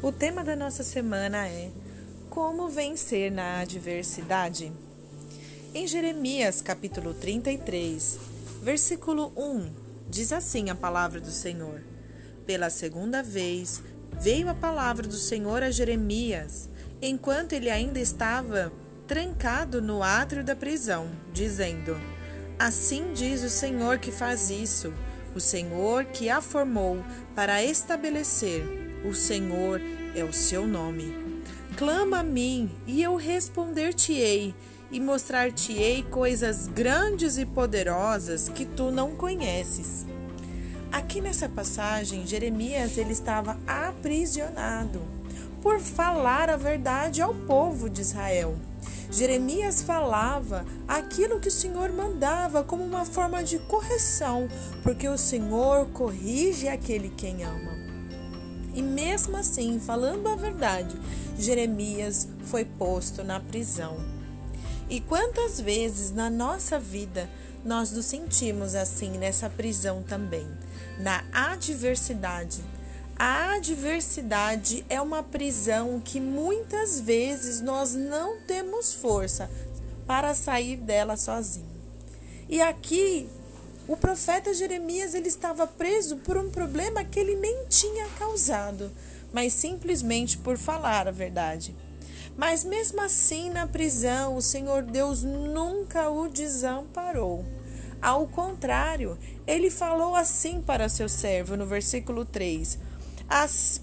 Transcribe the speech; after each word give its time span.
O 0.00 0.12
tema 0.12 0.44
da 0.44 0.54
nossa 0.54 0.84
semana 0.84 1.48
é 1.48 1.72
Como 2.30 2.68
vencer 2.68 3.32
na 3.32 3.58
adversidade. 3.58 4.70
Em 5.74 5.88
Jeremias, 5.88 6.62
capítulo 6.62 7.12
33, 7.14 8.16
versículo 8.62 9.32
1, 9.36 9.68
diz 10.08 10.32
assim 10.32 10.70
a 10.70 10.74
palavra 10.76 11.20
do 11.20 11.32
Senhor: 11.32 11.82
Pela 12.46 12.70
segunda 12.70 13.24
vez 13.24 13.82
veio 14.20 14.48
a 14.48 14.54
palavra 14.54 15.04
do 15.04 15.16
Senhor 15.16 15.64
a 15.64 15.70
Jeremias, 15.72 16.68
enquanto 17.02 17.54
ele 17.54 17.68
ainda 17.68 17.98
estava 17.98 18.72
trancado 19.08 19.82
no 19.82 20.00
átrio 20.00 20.44
da 20.44 20.54
prisão, 20.54 21.10
dizendo: 21.32 22.00
Assim 22.56 23.12
diz 23.14 23.42
o 23.42 23.50
Senhor 23.50 23.98
que 23.98 24.12
faz 24.12 24.48
isso, 24.48 24.94
o 25.34 25.40
Senhor 25.40 26.04
que 26.04 26.30
a 26.30 26.40
formou 26.40 27.04
para 27.34 27.64
estabelecer 27.64 28.87
o 29.04 29.14
Senhor 29.14 29.80
é 30.14 30.24
o 30.24 30.32
seu 30.32 30.66
nome. 30.66 31.14
Clama 31.76 32.20
a 32.20 32.22
mim, 32.22 32.70
e 32.86 33.02
eu 33.02 33.16
responder-te-ei, 33.16 34.54
e 34.90 35.00
mostrar-te-ei 35.00 36.02
coisas 36.04 36.66
grandes 36.66 37.38
e 37.38 37.46
poderosas 37.46 38.48
que 38.48 38.64
tu 38.64 38.90
não 38.90 39.14
conheces. 39.14 40.06
Aqui 40.90 41.20
nessa 41.20 41.48
passagem, 41.48 42.26
Jeremias 42.26 42.96
ele 42.96 43.12
estava 43.12 43.58
aprisionado 43.66 45.00
por 45.62 45.78
falar 45.80 46.48
a 46.48 46.56
verdade 46.56 47.20
ao 47.20 47.34
povo 47.34 47.90
de 47.90 48.00
Israel. 48.00 48.56
Jeremias 49.10 49.82
falava 49.82 50.66
aquilo 50.86 51.40
que 51.40 51.48
o 51.48 51.52
Senhor 51.52 51.92
mandava 51.92 52.62
como 52.62 52.84
uma 52.84 53.04
forma 53.04 53.42
de 53.42 53.58
correção, 53.60 54.48
porque 54.82 55.08
o 55.08 55.18
Senhor 55.18 55.86
corrige 55.92 56.68
aquele 56.68 57.10
quem 57.10 57.44
ama. 57.44 57.77
E 58.78 58.82
mesmo 58.82 59.36
assim, 59.36 59.80
falando 59.80 60.28
a 60.28 60.36
verdade, 60.36 60.96
Jeremias 61.36 62.28
foi 62.44 62.64
posto 62.64 63.24
na 63.24 63.40
prisão. 63.40 63.96
E 64.88 65.00
quantas 65.00 65.60
vezes 65.60 66.12
na 66.12 66.30
nossa 66.30 66.78
vida 66.78 67.28
nós 67.64 67.90
nos 67.90 68.06
sentimos 68.06 68.76
assim 68.76 69.18
nessa 69.18 69.50
prisão 69.50 70.04
também, 70.04 70.46
na 71.00 71.24
adversidade. 71.32 72.62
A 73.18 73.54
adversidade 73.54 74.86
é 74.88 75.00
uma 75.00 75.24
prisão 75.24 76.00
que 76.00 76.20
muitas 76.20 77.00
vezes 77.00 77.60
nós 77.60 77.94
não 77.94 78.40
temos 78.42 78.94
força 78.94 79.50
para 80.06 80.34
sair 80.34 80.76
dela 80.76 81.16
sozinho. 81.16 81.66
E 82.48 82.62
aqui 82.62 83.28
o 83.88 83.96
profeta 83.96 84.52
Jeremias 84.52 85.14
ele 85.14 85.28
estava 85.28 85.66
preso 85.66 86.18
por 86.18 86.36
um 86.36 86.50
problema 86.50 87.02
que 87.02 87.18
ele 87.18 87.34
nem 87.34 87.64
tinha 87.70 88.06
causado, 88.18 88.92
mas 89.32 89.54
simplesmente 89.54 90.36
por 90.36 90.58
falar 90.58 91.08
a 91.08 91.10
verdade. 91.10 91.74
Mas 92.36 92.64
mesmo 92.64 93.00
assim, 93.00 93.48
na 93.48 93.66
prisão, 93.66 94.36
o 94.36 94.42
Senhor 94.42 94.82
Deus 94.82 95.22
nunca 95.22 96.10
o 96.10 96.28
desamparou. 96.28 97.44
Ao 98.00 98.28
contrário, 98.28 99.18
ele 99.46 99.70
falou 99.70 100.14
assim 100.14 100.60
para 100.60 100.88
seu 100.88 101.08
servo 101.08 101.56
no 101.56 101.66
versículo 101.66 102.26
3: 102.26 102.78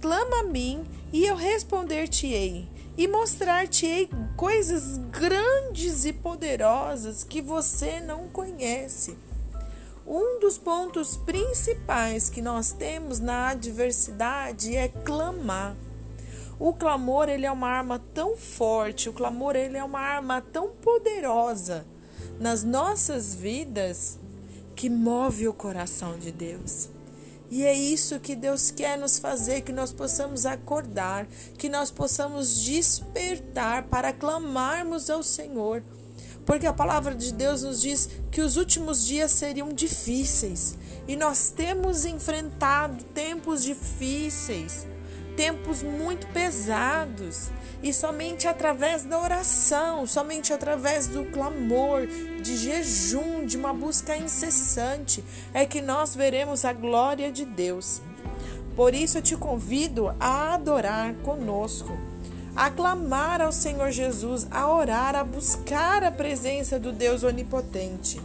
Clama 0.00 0.40
a 0.40 0.44
mim 0.44 0.84
e 1.12 1.24
eu 1.24 1.34
responder-te-ei, 1.34 2.68
e 2.96 3.08
mostrar-te-ei 3.08 4.08
coisas 4.36 4.98
grandes 5.10 6.04
e 6.04 6.12
poderosas 6.12 7.24
que 7.24 7.40
você 7.40 8.00
não 8.00 8.28
conhece. 8.28 9.16
Um 10.06 10.38
dos 10.38 10.58
pontos 10.58 11.16
principais 11.16 12.28
que 12.28 12.42
nós 12.42 12.72
temos 12.72 13.20
na 13.20 13.48
adversidade 13.48 14.76
é 14.76 14.88
clamar. 14.88 15.74
O 16.58 16.74
clamor 16.74 17.30
ele 17.30 17.46
é 17.46 17.50
uma 17.50 17.68
arma 17.68 17.98
tão 18.12 18.36
forte, 18.36 19.08
o 19.08 19.14
clamor 19.14 19.56
ele 19.56 19.78
é 19.78 19.82
uma 19.82 20.00
arma 20.00 20.42
tão 20.42 20.68
poderosa 20.68 21.86
nas 22.38 22.62
nossas 22.62 23.34
vidas 23.34 24.18
que 24.76 24.90
move 24.90 25.48
o 25.48 25.54
coração 25.54 26.18
de 26.18 26.30
Deus. 26.30 26.90
E 27.50 27.64
é 27.64 27.72
isso 27.72 28.20
que 28.20 28.36
Deus 28.36 28.70
quer 28.70 28.98
nos 28.98 29.18
fazer, 29.18 29.62
que 29.62 29.72
nós 29.72 29.90
possamos 29.90 30.44
acordar, 30.44 31.26
que 31.56 31.68
nós 31.68 31.90
possamos 31.90 32.62
despertar 32.62 33.84
para 33.84 34.12
clamarmos 34.12 35.08
ao 35.08 35.22
Senhor 35.22 35.82
porque 36.44 36.66
a 36.66 36.72
palavra 36.72 37.14
de 37.14 37.32
Deus 37.32 37.62
nos 37.62 37.80
diz 37.80 38.08
que 38.30 38.40
os 38.40 38.56
últimos 38.56 39.04
dias 39.06 39.32
seriam 39.32 39.72
difíceis. 39.72 40.76
E 41.06 41.16
nós 41.16 41.50
temos 41.50 42.04
enfrentado 42.04 43.02
tempos 43.14 43.62
difíceis, 43.62 44.86
tempos 45.36 45.82
muito 45.82 46.26
pesados, 46.28 47.50
e 47.82 47.92
somente 47.92 48.48
através 48.48 49.04
da 49.04 49.20
oração, 49.20 50.06
somente 50.06 50.52
através 50.52 51.06
do 51.06 51.24
clamor, 51.26 52.06
de 52.40 52.56
jejum, 52.56 53.44
de 53.44 53.58
uma 53.58 53.74
busca 53.74 54.16
incessante, 54.16 55.22
é 55.52 55.66
que 55.66 55.82
nós 55.82 56.14
veremos 56.14 56.64
a 56.64 56.72
glória 56.72 57.30
de 57.30 57.44
Deus. 57.44 58.00
Por 58.74 58.94
isso 58.94 59.18
eu 59.18 59.22
te 59.22 59.36
convido 59.36 60.14
a 60.18 60.54
adorar 60.54 61.14
conosco 61.16 61.92
a 62.56 62.70
clamar 62.70 63.40
ao 63.40 63.50
Senhor 63.50 63.90
Jesus, 63.90 64.46
a 64.50 64.68
orar, 64.68 65.14
a 65.14 65.24
buscar 65.24 66.04
a 66.04 66.10
presença 66.10 66.78
do 66.78 66.92
Deus 66.92 67.22
Onipotente. 67.22 68.20